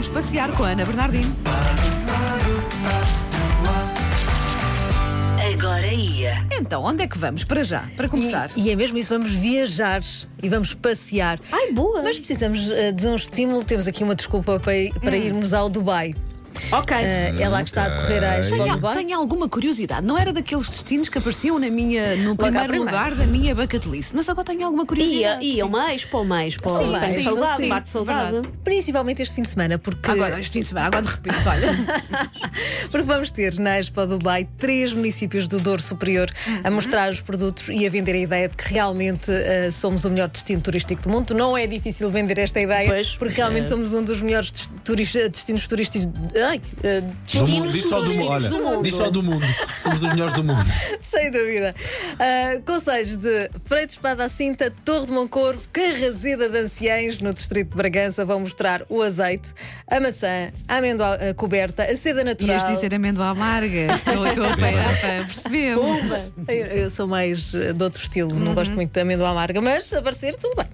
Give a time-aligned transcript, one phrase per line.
[0.00, 1.36] vamos passear com a Ana Bernardino.
[5.52, 6.46] Agora ia.
[6.58, 7.84] Então, onde é que vamos para já?
[7.98, 8.48] Para começar.
[8.56, 10.00] E, e é mesmo isso, vamos viajar
[10.42, 11.38] e vamos passear.
[11.52, 12.02] Ai, boa.
[12.02, 16.14] Mas precisamos eh, de um estímulo, temos aqui uma desculpa para, para irmos ao Dubai.
[16.72, 16.96] Ok.
[16.96, 18.94] Eh, é lá que está a decorrer a Expo Tenho, Dubai.
[18.96, 20.06] tenho alguma curiosidade.
[20.06, 22.84] Não era daqueles destinos que apareciam na minha, no primeiro primeiro.
[22.84, 25.44] lugar da minha bucket list, mas agora tenho alguma Ia, curiosidade.
[25.44, 28.32] ia mais para o mais, para Sim, o sim, saudade, sim, bate saudade.
[28.32, 28.48] verdade.
[28.64, 32.30] Principalmente este fim de semana, porque, Agora, este fim de semana, agora de repente, olha.
[32.90, 36.60] porque vamos ter na Expo Dubai três municípios do Douro Superior Uhum.
[36.64, 40.10] a mostrar os produtos e a vender a ideia de que realmente eh, somos o
[40.10, 41.34] melhor destino turístico do mundo.
[41.34, 44.50] Não é difícil vender esta ideia, Pois, porque realmente eh, somos um dos melhores
[45.32, 46.08] destinos turísticos.
[46.40, 47.00] Ai, eh,
[47.34, 48.28] Do mundo, diz só do mundo.
[48.28, 48.82] Olha, do mundo.
[48.82, 49.46] diz só do mundo.
[49.76, 50.64] Somos dos melhores do mundo.
[51.00, 51.74] Sem dúvida.
[52.14, 57.70] Uh, conselhos de Freito Espada à Cinta, Torre de Moncorvo, Carrazeda de Anciães, no distrito
[57.70, 59.52] de Bragança, vão mostrar o azeite,
[59.88, 62.56] a maçã, a amêndoa uh, coberta, a seda natural.
[62.56, 64.20] Ias dizer amêndoa amarga, que eu
[65.26, 65.76] perceber.
[66.08, 69.60] mas- Eu, eu sou mais uh, de outro estilo, não gosto muito da amêndoa amarga,
[69.60, 70.66] mas se aparecer, tudo bem.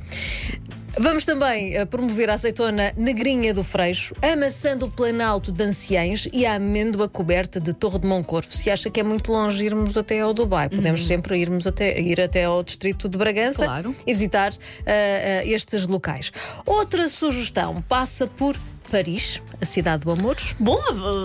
[0.98, 6.26] Vamos também uh, promover a azeitona negrinha do Freixo, a maçã do Planalto de Anciães
[6.32, 8.50] e a amêndoa coberta de Torre de Moncorvo.
[8.50, 12.18] Se acha que é muito longe irmos até ao Dubai, podemos sempre irmos até, ir
[12.18, 13.94] até ao distrito de Bragança Claro.
[14.06, 14.58] e visitar uh, uh,
[15.44, 16.32] estes locais.
[16.64, 20.36] Outra sugestão passa por Paris, a cidade do amor.
[20.58, 20.80] Bom,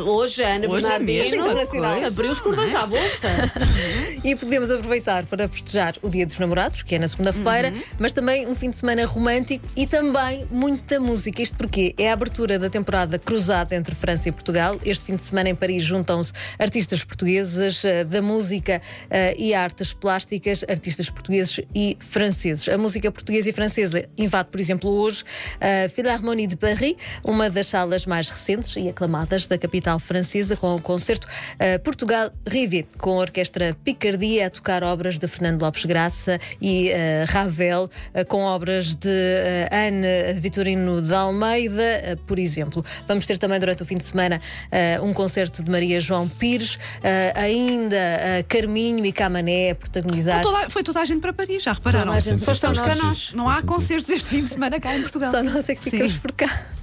[0.06, 3.28] hoje a Ana Hoje é Bernardino coisa, abriu os cordões à bolsa.
[4.24, 8.48] E podemos aproveitar para festejar o Dia dos Namorados, que é na segunda-feira, mas também
[8.48, 11.42] um fim de semana romântico e também muita música.
[11.42, 14.80] Isto porque é a abertura da temporada cruzada entre França e Portugal.
[14.86, 19.92] Este fim de semana em Paris juntam-se artistas portugueses eh, da música eh, e artes
[19.92, 22.70] plásticas, artistas portugueses e franceses.
[22.70, 25.24] A música portuguesa e francesa invade, por exemplo, hoje
[25.60, 30.76] a Philharmonie de Paris, uma das salas mais recentes e aclamadas da capital francesa, com
[30.76, 31.28] o concerto
[31.60, 36.90] eh, Portugal Rivet, com a orquestra Picardia a tocar obras de Fernando Lopes Graça e
[36.90, 39.10] eh, Ravel, eh, com obras de
[39.72, 42.84] Anne Vitorino de Almeida, por exemplo.
[43.08, 44.42] Vamos ter também durante o fim de semana
[45.04, 46.78] um concerto de Maria João Pires,
[47.36, 47.98] ainda
[48.48, 50.42] Carminho e Camané a protagonizar.
[50.42, 52.14] Foi toda, foi toda a gente para Paris, já repararam?
[52.38, 53.32] Só estamos cá nós.
[53.34, 55.32] Não há concertos este fim de semana cá em Portugal.
[55.32, 56.20] Só nós é que ficamos Sim.
[56.20, 56.81] por cá.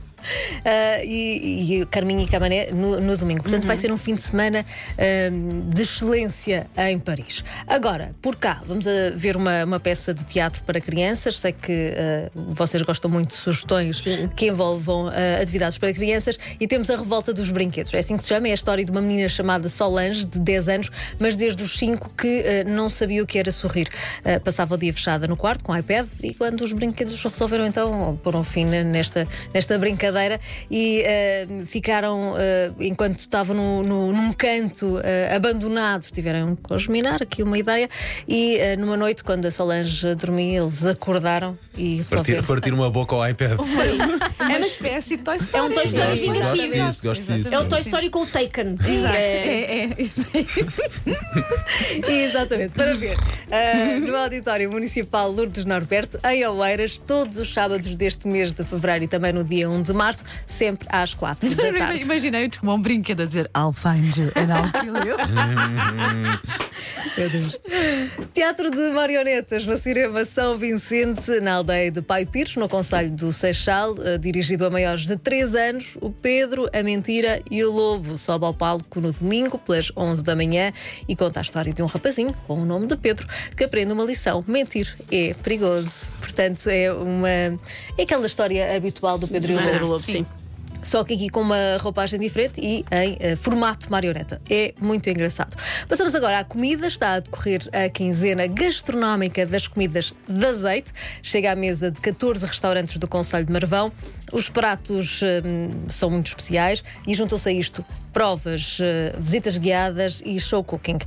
[0.64, 3.42] Ah, e, e Carminho e Camané no, no domingo.
[3.42, 4.64] Portanto, vai ser um fim de semana
[4.98, 7.44] ahm, de excelência em Paris.
[7.66, 8.84] Agora, por cá, vamos
[9.16, 11.36] ver uma, uma peça de teatro para crianças.
[11.36, 14.04] Sei que ah, vocês gostam muito de sugestões
[14.36, 16.38] que envolvam ah, atividades para crianças.
[16.60, 17.94] E temos a Revolta dos Brinquedos.
[17.94, 18.48] É assim que se chama.
[18.48, 22.12] É a história de uma menina chamada Solange, de 10 anos, mas desde os 5
[22.16, 23.88] que ah, não sabia o que era sorrir.
[24.24, 27.66] Ah, passava o dia fechada no quarto com o iPad e quando os brinquedos resolveram
[27.66, 30.17] então pôr um fim nesta, nesta brincadeira
[30.70, 37.22] e ah, ficaram, ah, enquanto estavam no, no- num canto ah, abandonados, tiveram que cosminar
[37.22, 37.88] aqui uma ideia
[38.26, 42.44] e numa noite, quando a Solange dormia, eles acordaram e resolveram.
[42.44, 43.58] partir uma boca ao iPad.
[44.38, 45.66] Uma espécie de Toy Story.
[45.66, 46.48] um Toy Story, Gosto, Exato.
[46.48, 47.54] gosto disso, gosto disso.
[47.54, 48.74] É o Toy Story com o Taken.
[48.88, 49.16] Exato.
[49.16, 49.88] É, É, é.
[52.24, 53.16] Exatamente, para ver.
[54.00, 59.08] no Auditório Municipal Lourdes Norberto, em Oeiras, todos os sábados deste mês de fevereiro e
[59.08, 62.02] também no dia 1 de março, sempre às 4 da tarde.
[62.02, 65.16] Imaginei-te como um brinquedo a dizer I'll find you and I'll kill you.
[67.16, 67.58] Meu Deus.
[68.32, 73.32] Teatro de Marionetas no Cinema São Vicente, na aldeia de Pai Pires, no Conselho do
[73.32, 75.96] Seixal, eh, dirigido a maiores de 3 anos.
[76.00, 80.36] O Pedro, a Mentira e o Lobo sobe ao palco no domingo, pelas 11 da
[80.36, 80.72] manhã,
[81.08, 83.26] e conta a história de um rapazinho com o nome de Pedro
[83.56, 86.06] que aprende uma lição: mentir é perigoso.
[86.20, 87.28] Portanto, é uma.
[87.28, 89.87] É aquela história habitual do Pedro e o Lobo.
[89.88, 90.26] Lobo, sim.
[90.82, 94.40] Só que aqui com uma roupagem diferente e em eh, formato marioneta.
[94.48, 95.56] É muito engraçado.
[95.88, 96.86] Passamos agora à comida.
[96.86, 100.92] Está a decorrer a quinzena gastronómica das comidas de azeite.
[101.22, 103.92] Chega à mesa de 14 restaurantes do Conselho de Marvão.
[104.32, 110.38] Os pratos hum, são muito especiais e juntam-se a isto provas, eh, visitas guiadas e
[110.38, 110.98] show cooking.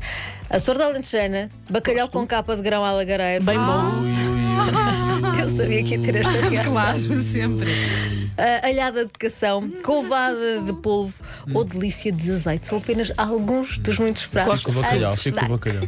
[0.50, 3.44] A sorda alentejana, bacalhau com capa de grão à lagareira.
[3.44, 4.01] Bem bom.
[4.01, 5.42] Ui.
[5.42, 6.74] Eu sabia que ia ter esta reação.
[6.74, 8.20] Claro, sempre.
[8.63, 11.13] A alhada de cação, couvada de polvo
[11.53, 12.67] ou delícia de azeite.
[12.67, 14.59] São apenas alguns dos muitos pratos.
[14.61, 15.83] Fico com o bacalhau, fico com o bacalhau.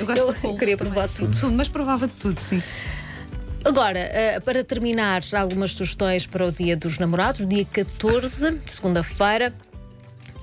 [0.00, 1.30] Eu gosto Eu- de polvo eu queria também, provar sim.
[1.30, 1.52] tudo.
[1.52, 2.62] Mas provava de tudo, sim.
[3.64, 9.54] Agora, eh, para terminar, algumas sugestões para o Dia dos Namorados, dia 14, segunda-feira.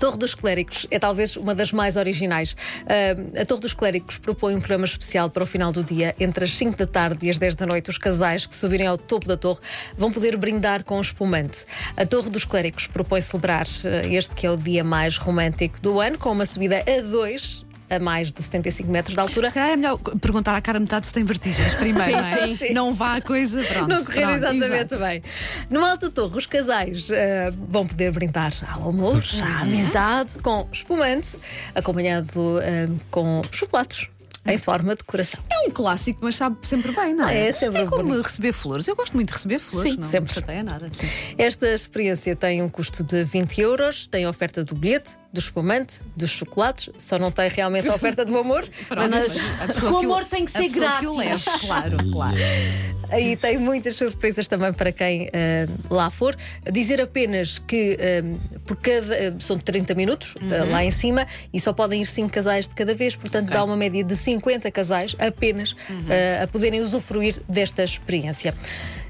[0.01, 2.55] Torre dos Clérigos é talvez uma das mais originais.
[2.87, 6.43] Ah, a Torre dos Clérigos propõe um programa especial para o final do dia, entre
[6.43, 7.91] as 5 da tarde e as 10 da noite.
[7.91, 9.59] Os casais que subirem ao topo da torre
[9.95, 11.65] vão poder brindar com espumante.
[11.95, 15.99] A Torre dos Clérigos propõe celebrar ah, este que é o dia mais romântico do
[15.99, 19.49] ano, com uma subida a dois a mais de 75 metros de altura.
[19.49, 22.55] Se calhar é melhor perguntar à cara metade se tem vertigens primeiro, Sim, não é?
[22.55, 22.73] sim.
[22.73, 23.87] Não vá a coisa, pronto.
[23.89, 24.99] Não correr pronto, exatamente exato.
[24.99, 25.23] bem.
[25.69, 31.37] Numa alta torre, os casais ah, vão poder brindar ao amor, à amizade, com espumante,
[31.75, 34.07] acompanhado ah, com chocolates
[34.45, 35.39] em forma de coração.
[35.51, 37.49] É um clássico, mas sabe sempre bem, não Ah, é?
[37.49, 38.23] é sempre como bonito.
[38.25, 38.87] receber flores.
[38.87, 40.27] Eu gosto muito de receber flores, Sim, não sempre.
[40.29, 40.87] me chateia nada.
[40.91, 41.07] Sim.
[41.37, 45.99] Esta experiência tem um custo de 20 euros, tem a oferta do bilhete, do espumante,
[46.15, 48.67] dos chocolates, só não tem realmente a oferta do amor.
[48.89, 49.35] Pronto, mas
[49.67, 51.45] mas o que amor tem que ser pessoa que o grátis.
[51.45, 52.37] leve, claro, claro.
[53.11, 56.35] Aí tem muitas surpresas também para quem ah, lá for.
[56.71, 59.13] Dizer apenas que ah, por cada.
[59.13, 62.73] ah, são 30 minutos ah, lá em cima e só podem ir 5 casais de
[62.73, 63.55] cada vez, portanto Ok.
[63.57, 68.55] dá uma média de 50 casais apenas ah, a poderem usufruir desta experiência.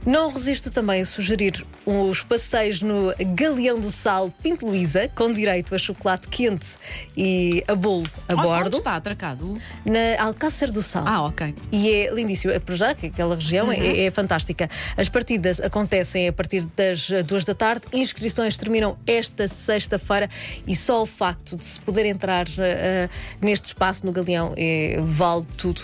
[0.05, 5.75] Não resisto também a sugerir os passeios no Galeão do Sal Pinto Luísa, com direito
[5.75, 6.75] a chocolate quente
[7.15, 9.59] e a bolo a Onde- bordo, Onde está atracado?
[9.85, 11.03] na Alcácer do Sal.
[11.07, 11.53] Ah, ok.
[11.71, 12.51] E é lindíssimo.
[12.51, 13.73] É Por já, que aquela região Uhum.
[13.73, 14.67] é, é fantástica.
[14.97, 17.83] As partidas acontecem a partir das eh, duas da tarde.
[17.93, 20.27] Inscrições terminam esta sexta-feira
[20.65, 23.07] e só o facto de se poder entrar eh,
[23.39, 25.83] neste espaço no Galeão eh, vale tudo.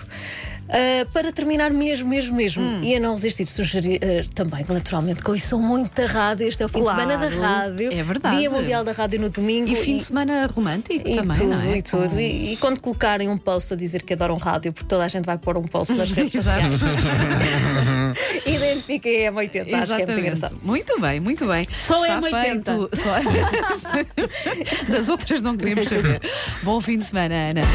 [0.69, 2.81] Ah, para terminar, mesmo, mesmo, mesmo, Hum.
[2.83, 6.47] e a não resistir, sugerir eh, também, naturalmente, que ouçam muito a rádio.
[6.47, 6.97] Este é o fim Claro.
[6.99, 7.89] de semana da rádio.
[7.93, 8.37] É verdade.
[8.37, 9.69] Dia Mundial da Rádio no domingo.
[9.71, 11.77] E fim de semana romântico E também, tudo, não é?
[11.77, 12.19] e tudo.
[12.19, 15.25] E, e quando colocarem um post a dizer que adoram rádio, porque toda a gente
[15.25, 16.71] vai pôr um post nas redes sociais.
[18.45, 20.19] Identifiquem a 80, acho que é muito Exatamente.
[20.19, 20.57] engraçado.
[20.63, 21.67] Muito bem, muito bem.
[21.69, 22.71] Só Está é 80.
[22.73, 22.89] feito.
[22.93, 23.15] Só...
[24.91, 26.21] das outras não queremos saber.
[26.63, 27.61] Bom fim de semana, Ana.